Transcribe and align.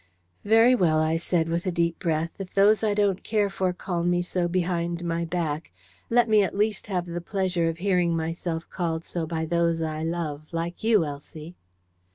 "Very 0.43 0.73
well," 0.73 0.97
I 0.99 1.17
said, 1.17 1.47
with 1.47 1.67
a 1.67 1.71
deep 1.71 1.99
breath, 1.99 2.31
"if 2.39 2.51
those 2.55 2.83
I 2.83 2.95
don't 2.95 3.23
care 3.23 3.51
for 3.51 3.71
call 3.71 4.01
me 4.03 4.23
so 4.23 4.47
behind 4.47 5.03
my 5.03 5.25
back, 5.25 5.71
let 6.09 6.27
me 6.27 6.41
at 6.41 6.57
least 6.57 6.87
have 6.87 7.05
the 7.05 7.21
pleasure 7.21 7.69
of 7.69 7.77
hearing 7.77 8.15
myself 8.17 8.67
called 8.71 9.05
so 9.05 9.27
by 9.27 9.45
those 9.45 9.79
I 9.79 10.01
love, 10.01 10.47
like 10.51 10.83
you, 10.83 11.05
Elsie." 11.05 11.53